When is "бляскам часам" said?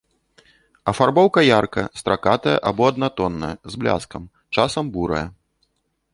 3.85-4.85